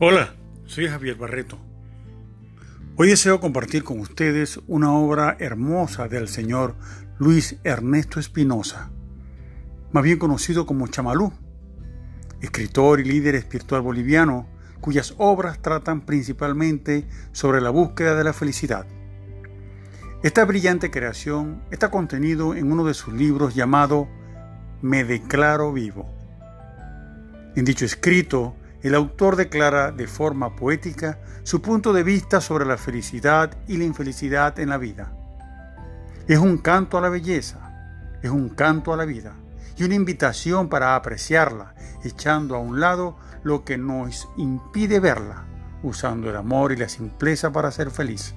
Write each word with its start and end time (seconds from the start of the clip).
Hola, 0.00 0.34
soy 0.66 0.86
Javier 0.86 1.16
Barreto. 1.16 1.58
Hoy 2.94 3.08
deseo 3.08 3.40
compartir 3.40 3.82
con 3.82 3.98
ustedes 3.98 4.60
una 4.68 4.92
obra 4.92 5.36
hermosa 5.40 6.06
del 6.06 6.28
señor 6.28 6.76
Luis 7.18 7.56
Ernesto 7.64 8.20
Espinosa, 8.20 8.90
más 9.90 10.04
bien 10.04 10.18
conocido 10.18 10.66
como 10.66 10.86
Chamalú, 10.86 11.32
escritor 12.40 13.00
y 13.00 13.04
líder 13.04 13.34
espiritual 13.34 13.82
boliviano 13.82 14.46
cuyas 14.80 15.14
obras 15.18 15.60
tratan 15.60 16.06
principalmente 16.06 17.08
sobre 17.32 17.60
la 17.60 17.70
búsqueda 17.70 18.14
de 18.14 18.24
la 18.24 18.32
felicidad. 18.32 18.86
Esta 20.22 20.44
brillante 20.44 20.90
creación 20.90 21.62
está 21.70 21.90
contenido 21.90 22.54
en 22.54 22.70
uno 22.70 22.84
de 22.84 22.94
sus 22.94 23.14
libros 23.14 23.54
llamado 23.54 24.08
Me 24.80 25.02
declaro 25.04 25.72
vivo. 25.72 26.08
En 27.56 27.64
dicho 27.64 27.84
escrito, 27.84 28.54
el 28.82 28.94
autor 28.94 29.34
declara 29.34 29.90
de 29.90 30.06
forma 30.06 30.54
poética 30.54 31.18
su 31.42 31.60
punto 31.60 31.92
de 31.92 32.04
vista 32.04 32.40
sobre 32.40 32.64
la 32.64 32.76
felicidad 32.76 33.56
y 33.66 33.76
la 33.76 33.84
infelicidad 33.84 34.58
en 34.60 34.68
la 34.68 34.78
vida. 34.78 35.12
Es 36.28 36.38
un 36.38 36.58
canto 36.58 36.96
a 36.96 37.00
la 37.00 37.08
belleza, 37.08 37.58
es 38.22 38.30
un 38.30 38.50
canto 38.50 38.92
a 38.92 38.96
la 38.96 39.04
vida 39.04 39.34
y 39.76 39.82
una 39.82 39.96
invitación 39.96 40.68
para 40.68 40.94
apreciarla, 40.94 41.74
echando 42.04 42.54
a 42.54 42.60
un 42.60 42.78
lado 42.78 43.16
lo 43.42 43.64
que 43.64 43.78
nos 43.78 44.28
impide 44.36 45.00
verla, 45.00 45.46
usando 45.82 46.30
el 46.30 46.36
amor 46.36 46.70
y 46.70 46.76
la 46.76 46.88
simpleza 46.88 47.50
para 47.50 47.72
ser 47.72 47.90
feliz. 47.90 48.34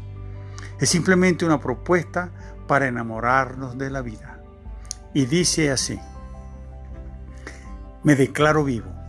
Es 0.79 0.89
simplemente 0.89 1.45
una 1.45 1.59
propuesta 1.59 2.31
para 2.67 2.87
enamorarnos 2.87 3.77
de 3.77 3.91
la 3.91 4.01
vida. 4.01 4.41
Y 5.13 5.25
dice 5.25 5.69
así, 5.69 5.99
me 8.03 8.15
declaro 8.15 8.63
vivo 8.63 9.01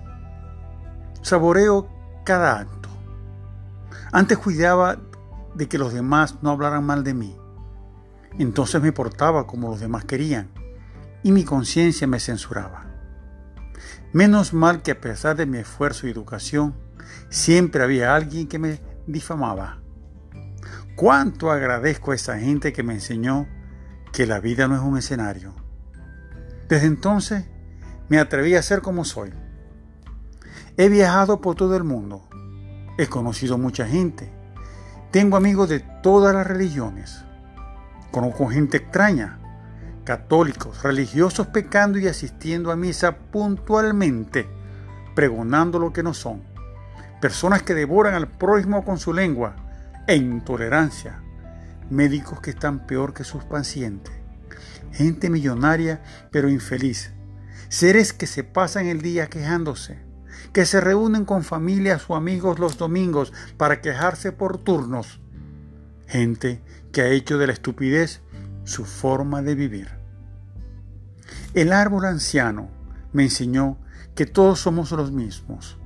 Saboreo 1.22 1.88
cada 2.24 2.58
acto. 2.58 2.88
Antes 4.10 4.38
cuidaba 4.38 4.98
de 5.54 5.68
que 5.68 5.78
los 5.78 5.94
demás 5.94 6.36
no 6.42 6.50
hablaran 6.50 6.84
mal 6.84 7.04
de 7.04 7.14
mí. 7.14 7.36
Entonces 8.38 8.82
me 8.82 8.92
portaba 8.92 9.46
como 9.46 9.70
los 9.70 9.80
demás 9.80 10.04
querían 10.04 10.50
y 11.22 11.30
mi 11.30 11.44
conciencia 11.44 12.08
me 12.08 12.18
censuraba. 12.18 12.86
Menos 14.12 14.52
mal 14.52 14.82
que 14.82 14.90
a 14.90 15.00
pesar 15.00 15.36
de 15.36 15.46
mi 15.46 15.58
esfuerzo 15.58 16.06
y 16.06 16.10
educación, 16.10 16.74
siempre 17.28 17.84
había 17.84 18.16
alguien 18.16 18.48
que 18.48 18.58
me 18.58 18.80
difamaba. 19.06 19.78
Cuánto 20.96 21.52
agradezco 21.52 22.10
a 22.10 22.16
esa 22.16 22.38
gente 22.38 22.72
que 22.72 22.82
me 22.82 22.94
enseñó 22.94 23.46
que 24.12 24.26
la 24.26 24.40
vida 24.40 24.66
no 24.66 24.74
es 24.74 24.82
un 24.82 24.98
escenario. 24.98 25.54
Desde 26.68 26.86
entonces 26.86 27.46
me 28.08 28.18
atreví 28.18 28.54
a 28.54 28.62
ser 28.62 28.82
como 28.82 29.04
soy 29.04 29.32
He 30.78 30.88
viajado 30.88 31.42
por 31.42 31.54
todo 31.54 31.76
el 31.76 31.84
mundo. 31.84 32.26
He 32.96 33.06
conocido 33.06 33.58
mucha 33.58 33.86
gente. 33.86 34.32
Tengo 35.10 35.36
amigos 35.36 35.68
de 35.68 35.80
todas 35.80 36.34
las 36.34 36.46
religiones. 36.46 37.24
Conozco 38.10 38.46
gente 38.46 38.78
extraña, 38.78 39.38
católicos, 40.04 40.82
religiosos 40.82 41.48
pecando 41.48 41.98
y 41.98 42.08
asistiendo 42.08 42.72
a 42.72 42.76
misa 42.76 43.18
puntualmente, 43.18 44.48
pregonando 45.14 45.78
lo 45.78 45.92
que 45.92 46.02
no 46.02 46.14
son. 46.14 46.42
Personas 47.20 47.62
que 47.62 47.74
devoran 47.74 48.14
al 48.14 48.28
prójimo 48.28 48.82
con 48.82 48.98
su 48.98 49.12
lengua 49.12 49.56
e 50.06 50.16
intolerancia. 50.16 51.20
Médicos 51.90 52.40
que 52.40 52.50
están 52.50 52.86
peor 52.86 53.12
que 53.12 53.24
sus 53.24 53.44
pacientes. 53.44 54.14
Gente 54.92 55.28
millonaria 55.28 56.02
pero 56.30 56.48
infeliz. 56.48 57.12
Seres 57.72 58.12
que 58.12 58.26
se 58.26 58.44
pasan 58.44 58.84
el 58.84 59.00
día 59.00 59.28
quejándose 59.28 59.98
que 60.52 60.66
se 60.66 60.78
reúnen 60.78 61.24
con 61.24 61.42
familias 61.42 62.04
o 62.08 62.16
amigos 62.16 62.58
los 62.58 62.76
domingos 62.76 63.32
para 63.56 63.80
quejarse 63.80 64.30
por 64.30 64.58
turnos. 64.58 65.22
Gente 66.06 66.60
que 66.92 67.00
ha 67.00 67.08
hecho 67.08 67.38
de 67.38 67.46
la 67.46 67.54
estupidez 67.54 68.20
su 68.64 68.84
forma 68.84 69.40
de 69.40 69.54
vivir. 69.54 69.88
El 71.54 71.72
árbol 71.72 72.04
anciano 72.04 72.68
me 73.14 73.22
enseñó 73.22 73.78
que 74.14 74.26
todos 74.26 74.60
somos 74.60 74.92
los 74.92 75.10
mismos. 75.10 75.78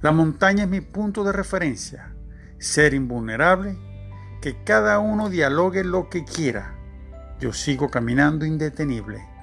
La 0.00 0.12
montaña 0.12 0.64
es 0.64 0.70
mi 0.70 0.80
punto 0.80 1.24
de 1.24 1.32
referencia. 1.32 2.14
Ser 2.58 2.94
invulnerable, 2.94 3.76
que 4.40 4.64
cada 4.64 4.98
uno 4.98 5.28
dialogue 5.28 5.84
lo 5.84 6.08
que 6.08 6.24
quiera. 6.24 6.74
Yo 7.38 7.52
sigo 7.52 7.90
caminando 7.90 8.46
indetenible. 8.46 9.35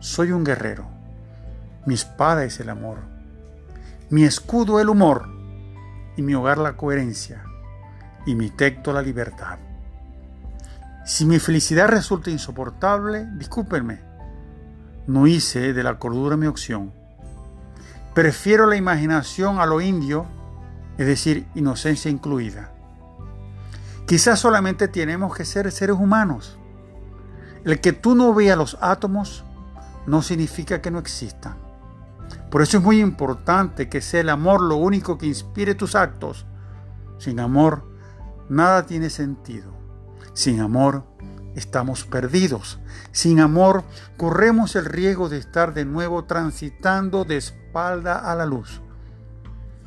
Soy 0.00 0.32
un 0.32 0.44
guerrero. 0.44 0.86
Mi 1.86 1.94
espada 1.94 2.44
es 2.44 2.60
el 2.60 2.68
amor 2.68 2.98
mi 4.10 4.24
escudo 4.24 4.80
el 4.80 4.88
humor 4.88 5.28
y 6.16 6.22
mi 6.22 6.34
hogar 6.34 6.58
la 6.58 6.76
coherencia 6.76 7.44
y 8.26 8.34
mi 8.34 8.50
texto 8.50 8.92
la 8.92 9.02
libertad. 9.02 9.58
Si 11.06 11.24
mi 11.24 11.38
felicidad 11.38 11.86
resulta 11.86 12.28
insoportable, 12.28 13.26
discúlpenme. 13.36 14.00
No 15.06 15.28
hice 15.28 15.72
de 15.72 15.82
la 15.84 15.98
cordura 16.00 16.36
mi 16.36 16.46
opción. 16.46 16.92
Prefiero 18.12 18.66
la 18.66 18.74
imaginación 18.74 19.60
a 19.60 19.66
lo 19.66 19.80
indio, 19.80 20.26
es 20.98 21.06
decir, 21.06 21.46
inocencia 21.54 22.10
incluida. 22.10 22.72
Quizás 24.06 24.40
solamente 24.40 24.88
tenemos 24.88 25.36
que 25.36 25.44
ser 25.44 25.70
seres 25.70 25.96
humanos. 25.96 26.58
El 27.64 27.80
que 27.80 27.92
tú 27.92 28.16
no 28.16 28.34
veas 28.34 28.58
los 28.58 28.76
átomos 28.80 29.44
no 30.06 30.22
significa 30.22 30.80
que 30.80 30.90
no 30.90 30.98
existan. 30.98 31.56
Por 32.50 32.62
eso 32.62 32.78
es 32.78 32.82
muy 32.82 33.00
importante 33.00 33.88
que 33.88 34.00
sea 34.00 34.20
el 34.20 34.28
amor 34.28 34.60
lo 34.60 34.76
único 34.76 35.18
que 35.18 35.26
inspire 35.26 35.74
tus 35.74 35.94
actos. 35.94 36.46
Sin 37.18 37.38
amor, 37.40 37.84
nada 38.48 38.86
tiene 38.86 39.10
sentido. 39.10 39.72
Sin 40.32 40.60
amor, 40.60 41.04
estamos 41.54 42.04
perdidos. 42.04 42.80
Sin 43.12 43.40
amor, 43.40 43.84
corremos 44.16 44.76
el 44.76 44.84
riesgo 44.84 45.28
de 45.28 45.38
estar 45.38 45.74
de 45.74 45.84
nuevo 45.84 46.24
transitando 46.24 47.24
de 47.24 47.36
espalda 47.36 48.18
a 48.18 48.34
la 48.34 48.46
luz. 48.46 48.80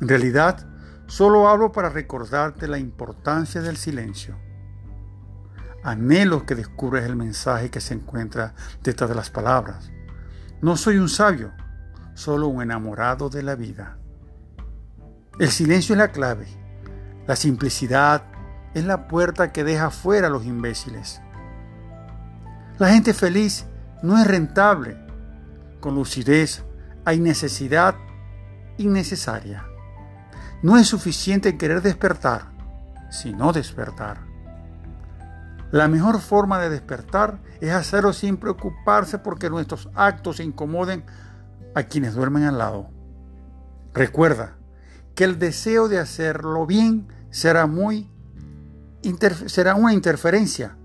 En 0.00 0.08
realidad, 0.08 0.66
solo 1.06 1.48
hablo 1.48 1.72
para 1.72 1.90
recordarte 1.90 2.68
la 2.68 2.78
importancia 2.78 3.60
del 3.60 3.76
silencio. 3.76 4.36
Anhelo 5.82 6.46
que 6.46 6.54
descubres 6.54 7.04
el 7.04 7.16
mensaje 7.16 7.70
que 7.70 7.80
se 7.80 7.94
encuentra 7.94 8.54
detrás 8.82 9.10
de 9.10 9.16
las 9.16 9.30
palabras. 9.30 9.90
No 10.64 10.78
soy 10.78 10.96
un 10.96 11.10
sabio, 11.10 11.52
solo 12.14 12.48
un 12.48 12.62
enamorado 12.62 13.28
de 13.28 13.42
la 13.42 13.54
vida. 13.54 13.98
El 15.38 15.50
silencio 15.50 15.94
es 15.94 15.98
la 15.98 16.10
clave. 16.10 16.46
La 17.26 17.36
simplicidad 17.36 18.22
es 18.72 18.82
la 18.86 19.06
puerta 19.06 19.52
que 19.52 19.62
deja 19.62 19.90
fuera 19.90 20.28
a 20.28 20.30
los 20.30 20.46
imbéciles. 20.46 21.20
La 22.78 22.88
gente 22.88 23.12
feliz 23.12 23.66
no 24.02 24.18
es 24.18 24.26
rentable. 24.26 24.96
Con 25.80 25.96
lucidez 25.96 26.64
hay 27.04 27.20
necesidad 27.20 27.96
innecesaria. 28.78 29.66
No 30.62 30.78
es 30.78 30.86
suficiente 30.86 31.58
querer 31.58 31.82
despertar, 31.82 32.52
sino 33.10 33.52
despertar. 33.52 34.33
La 35.74 35.88
mejor 35.88 36.20
forma 36.20 36.60
de 36.60 36.70
despertar 36.70 37.40
es 37.60 37.72
hacerlo 37.72 38.12
sin 38.12 38.36
preocuparse 38.36 39.18
porque 39.18 39.50
nuestros 39.50 39.88
actos 39.96 40.38
incomoden 40.38 41.04
a 41.74 41.82
quienes 41.82 42.14
duermen 42.14 42.44
al 42.44 42.58
lado. 42.58 42.90
Recuerda 43.92 44.56
que 45.16 45.24
el 45.24 45.40
deseo 45.40 45.88
de 45.88 45.98
hacerlo 45.98 46.64
bien 46.64 47.08
será 47.30 47.66
muy 47.66 48.08
será 49.46 49.74
una 49.74 49.92
interferencia. 49.92 50.76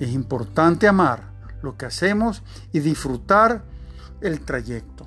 Es 0.00 0.10
importante 0.10 0.88
amar 0.88 1.30
lo 1.62 1.76
que 1.76 1.86
hacemos 1.86 2.42
y 2.72 2.80
disfrutar 2.80 3.64
el 4.20 4.40
trayecto. 4.40 5.06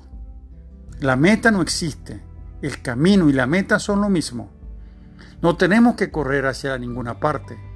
La 1.00 1.16
meta 1.16 1.50
no 1.50 1.60
existe. 1.60 2.22
El 2.62 2.80
camino 2.80 3.28
y 3.28 3.34
la 3.34 3.46
meta 3.46 3.78
son 3.78 4.00
lo 4.00 4.08
mismo. 4.08 4.48
No 5.42 5.58
tenemos 5.58 5.96
que 5.96 6.10
correr 6.10 6.46
hacia 6.46 6.78
ninguna 6.78 7.20
parte, 7.20 7.67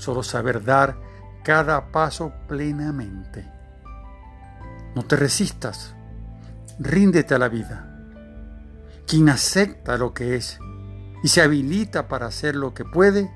solo 0.00 0.22
saber 0.22 0.64
dar 0.64 0.96
cada 1.44 1.92
paso 1.92 2.32
plenamente. 2.48 3.48
No 4.96 5.04
te 5.04 5.14
resistas 5.14 5.94
ríndete 6.80 7.34
a 7.34 7.38
la 7.38 7.48
vida. 7.48 7.86
Quien 9.06 9.28
acepta 9.28 9.98
lo 9.98 10.14
que 10.14 10.34
es 10.34 10.58
y 11.22 11.28
se 11.28 11.42
habilita 11.42 12.08
para 12.08 12.26
hacer 12.26 12.56
lo 12.56 12.72
que 12.72 12.84
puede, 12.84 13.30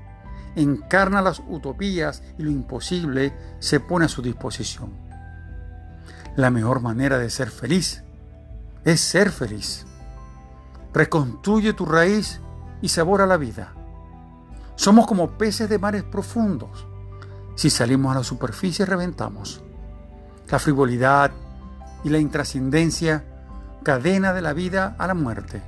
encarna 0.55 1.21
las 1.21 1.41
utopías 1.47 2.23
y 2.37 2.43
lo 2.43 2.49
imposible 2.49 3.33
se 3.59 3.79
pone 3.79 4.05
a 4.05 4.09
su 4.09 4.21
disposición. 4.21 4.93
La 6.35 6.49
mejor 6.49 6.81
manera 6.81 7.17
de 7.19 7.29
ser 7.29 7.49
feliz 7.49 8.03
es 8.83 8.99
ser 8.99 9.29
feliz. 9.31 9.85
Reconstruye 10.93 11.73
tu 11.73 11.85
raíz 11.85 12.41
y 12.81 12.89
sabora 12.89 13.25
la 13.25 13.37
vida. 13.37 13.73
Somos 14.75 15.07
como 15.07 15.37
peces 15.37 15.69
de 15.69 15.79
mares 15.79 16.03
profundos. 16.03 16.87
Si 17.55 17.69
salimos 17.69 18.13
a 18.13 18.19
la 18.19 18.23
superficie 18.23 18.85
reventamos. 18.85 19.63
La 20.49 20.59
frivolidad 20.59 21.31
y 22.03 22.09
la 22.09 22.19
intrascendencia 22.19 23.25
cadena 23.83 24.33
de 24.33 24.41
la 24.41 24.53
vida 24.53 24.95
a 24.97 25.07
la 25.07 25.13
muerte. 25.13 25.61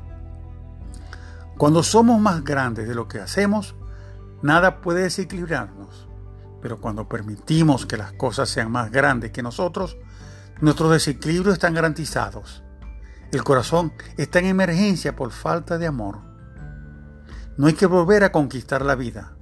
Cuando 1.58 1.82
somos 1.84 2.20
más 2.20 2.44
grandes 2.44 2.88
de 2.88 2.96
lo 2.96 3.08
que 3.08 3.20
hacemos, 3.20 3.76
nada 4.42 4.82
puede 4.82 5.04
desequilibrarnos. 5.04 6.08
Pero 6.62 6.82
cuando 6.82 7.08
permitimos 7.08 7.86
que 7.86 7.98
las 7.98 8.12
cosas 8.14 8.50
sean 8.50 8.72
más 8.72 8.92
grandes 8.92 9.32
que 9.32 9.42
nosotros, 9.42 9.98
nuestros 10.62 10.92
desequilibrios 10.92 11.54
están 11.54 11.74
garantizados. 11.74 12.64
El 13.32 13.44
corazón 13.44 13.94
está 14.18 14.40
en 14.40 14.46
emergencia 14.46 15.16
por 15.16 15.32
falta 15.32 15.78
de 15.78 15.88
amor. 15.88 16.27
No 17.58 17.68
hay 17.68 17.74
que 17.74 17.88
volver 17.88 18.24
a 18.24 18.32
conquistar 18.32 18.86
la 18.86 18.96
vida, 18.96 19.34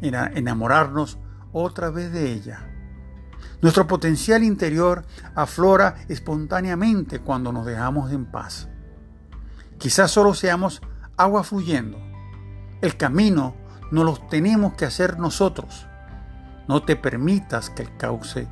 enamorarnos 0.00 1.18
otra 1.52 1.90
vez 1.90 2.12
de 2.12 2.32
ella. 2.32 2.68
Nuestro 3.60 3.88
potencial 3.88 4.44
interior 4.44 5.04
aflora 5.34 5.96
espontáneamente 6.08 7.18
cuando 7.18 7.52
nos 7.52 7.66
dejamos 7.66 8.12
en 8.12 8.26
paz. 8.26 8.68
Quizás 9.78 10.12
solo 10.12 10.34
seamos 10.34 10.80
agua 11.16 11.42
fluyendo. 11.42 11.98
El 12.80 12.96
camino 12.96 13.56
no 13.90 14.04
lo 14.04 14.16
tenemos 14.16 14.74
que 14.74 14.84
hacer 14.84 15.18
nosotros. 15.18 15.86
No 16.68 16.84
te 16.84 16.94
permitas 16.94 17.70
que 17.70 17.82
el 17.82 17.96
cauce 17.96 18.46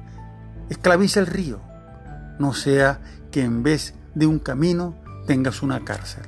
esclavice 0.69 1.21
el 1.21 1.29
río. 1.29 1.61
No 2.41 2.53
sea 2.55 3.01
que 3.31 3.45
en 3.45 3.63
vez 3.63 3.95
de 4.17 4.27
un 4.27 4.41
camino 4.41 4.97
tengas 5.29 5.63
una 5.63 5.85
cárcel. 5.85 6.25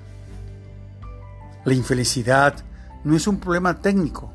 La 1.64 1.74
infelicidad 1.74 2.54
no 3.08 3.16
es 3.16 3.26
un 3.26 3.40
problema 3.40 3.80
técnico, 3.80 4.30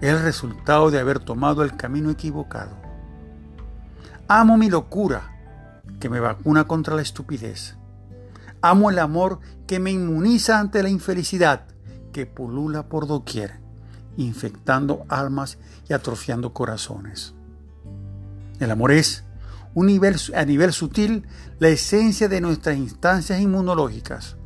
es 0.00 0.10
el 0.10 0.22
resultado 0.22 0.92
de 0.92 1.00
haber 1.00 1.18
tomado 1.18 1.64
el 1.64 1.76
camino 1.76 2.10
equivocado. 2.10 2.76
Amo 4.28 4.56
mi 4.56 4.70
locura, 4.70 5.32
que 5.98 6.08
me 6.08 6.20
vacuna 6.20 6.62
contra 6.64 6.94
la 6.94 7.02
estupidez. 7.02 7.74
Amo 8.62 8.88
el 8.90 9.00
amor 9.00 9.40
que 9.66 9.80
me 9.80 9.90
inmuniza 9.90 10.60
ante 10.60 10.84
la 10.84 10.90
infelicidad, 10.90 11.66
que 12.12 12.24
pulula 12.24 12.88
por 12.88 13.08
doquier, 13.08 13.58
infectando 14.16 15.04
almas 15.08 15.58
y 15.88 15.92
atrofiando 15.92 16.52
corazones. 16.52 17.34
El 18.60 18.70
amor 18.70 18.92
es, 18.92 19.24
a 20.34 20.44
nivel 20.44 20.72
sutil, 20.72 21.26
la 21.58 21.66
esencia 21.66 22.28
de 22.28 22.40
nuestras 22.40 22.76
instancias 22.76 23.40
inmunológicas. 23.40 24.36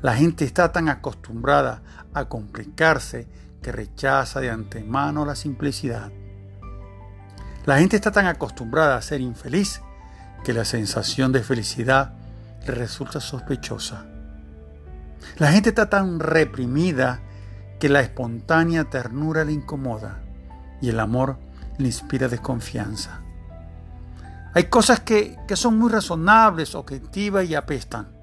La 0.00 0.14
gente 0.14 0.44
está 0.44 0.70
tan 0.70 0.88
acostumbrada 0.88 1.82
a 2.14 2.26
complicarse 2.26 3.26
que 3.60 3.72
rechaza 3.72 4.40
de 4.40 4.50
antemano 4.50 5.24
la 5.24 5.34
simplicidad. 5.34 6.12
La 7.66 7.78
gente 7.78 7.96
está 7.96 8.12
tan 8.12 8.26
acostumbrada 8.26 8.96
a 8.96 9.02
ser 9.02 9.20
infeliz 9.20 9.82
que 10.44 10.52
la 10.52 10.64
sensación 10.64 11.32
de 11.32 11.42
felicidad 11.42 12.12
le 12.64 12.74
resulta 12.74 13.20
sospechosa. 13.20 14.06
La 15.38 15.50
gente 15.50 15.70
está 15.70 15.90
tan 15.90 16.20
reprimida 16.20 17.20
que 17.80 17.88
la 17.88 18.00
espontánea 18.00 18.84
ternura 18.84 19.44
le 19.44 19.52
incomoda 19.52 20.20
y 20.80 20.90
el 20.90 21.00
amor 21.00 21.38
le 21.76 21.86
inspira 21.86 22.28
desconfianza. 22.28 23.20
Hay 24.54 24.64
cosas 24.64 25.00
que, 25.00 25.36
que 25.48 25.56
son 25.56 25.76
muy 25.76 25.90
razonables, 25.90 26.76
objetivas 26.76 27.44
y 27.46 27.56
apestan. 27.56 28.17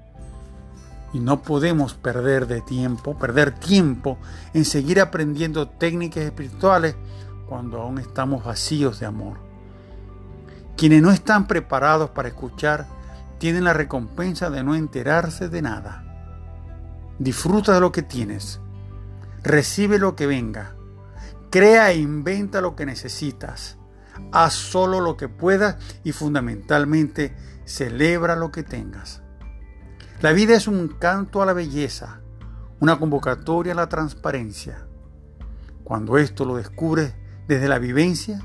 Y 1.16 1.20
no 1.20 1.40
podemos 1.40 1.94
perder 1.94 2.46
de 2.46 2.60
tiempo, 2.60 3.16
perder 3.16 3.58
tiempo 3.58 4.18
en 4.52 4.66
seguir 4.66 5.00
aprendiendo 5.00 5.66
técnicas 5.66 6.24
espirituales 6.24 6.94
cuando 7.48 7.80
aún 7.80 7.96
estamos 7.96 8.44
vacíos 8.44 9.00
de 9.00 9.06
amor. 9.06 9.38
Quienes 10.76 11.00
no 11.00 11.10
están 11.10 11.46
preparados 11.46 12.10
para 12.10 12.28
escuchar 12.28 12.86
tienen 13.38 13.64
la 13.64 13.72
recompensa 13.72 14.50
de 14.50 14.62
no 14.62 14.74
enterarse 14.74 15.48
de 15.48 15.62
nada. 15.62 16.04
Disfruta 17.18 17.72
de 17.72 17.80
lo 17.80 17.92
que 17.92 18.02
tienes. 18.02 18.60
Recibe 19.42 19.98
lo 19.98 20.16
que 20.16 20.26
venga. 20.26 20.74
Crea 21.48 21.92
e 21.92 21.96
inventa 21.96 22.60
lo 22.60 22.76
que 22.76 22.84
necesitas. 22.84 23.78
Haz 24.32 24.52
solo 24.52 25.00
lo 25.00 25.16
que 25.16 25.30
puedas 25.30 25.76
y 26.04 26.12
fundamentalmente 26.12 27.34
celebra 27.64 28.36
lo 28.36 28.52
que 28.52 28.64
tengas. 28.64 29.22
La 30.26 30.32
vida 30.32 30.56
es 30.56 30.66
un 30.66 30.88
canto 30.88 31.40
a 31.40 31.46
la 31.46 31.52
belleza, 31.52 32.18
una 32.80 32.98
convocatoria 32.98 33.74
a 33.74 33.76
la 33.76 33.88
transparencia. 33.88 34.84
Cuando 35.84 36.18
esto 36.18 36.44
lo 36.44 36.56
descubres 36.56 37.14
desde 37.46 37.68
la 37.68 37.78
vivencia, 37.78 38.40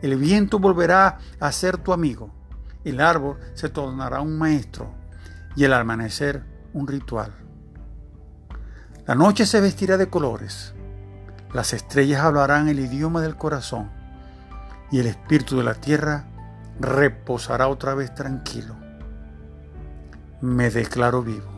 el 0.00 0.16
viento 0.16 0.58
volverá 0.58 1.18
a 1.38 1.52
ser 1.52 1.76
tu 1.76 1.92
amigo, 1.92 2.30
el 2.84 3.02
árbol 3.02 3.36
se 3.52 3.68
tornará 3.68 4.22
un 4.22 4.38
maestro 4.38 4.94
y 5.56 5.64
el 5.64 5.74
amanecer 5.74 6.42
un 6.72 6.88
ritual. 6.88 7.34
La 9.04 9.14
noche 9.14 9.44
se 9.44 9.60
vestirá 9.60 9.98
de 9.98 10.08
colores, 10.08 10.72
las 11.52 11.74
estrellas 11.74 12.22
hablarán 12.22 12.68
el 12.68 12.80
idioma 12.80 13.20
del 13.20 13.36
corazón 13.36 13.90
y 14.90 15.00
el 15.00 15.06
espíritu 15.06 15.58
de 15.58 15.64
la 15.64 15.74
tierra 15.74 16.30
reposará 16.80 17.68
otra 17.68 17.94
vez 17.94 18.14
tranquilo. 18.14 18.85
Me 20.42 20.68
declaro 20.68 21.22
vivo. 21.22 21.50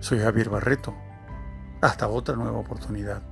Soy 0.00 0.18
Javier 0.18 0.48
Barreto. 0.48 0.94
Hasta 1.80 2.08
otra 2.08 2.34
nueva 2.34 2.58
oportunidad. 2.58 3.22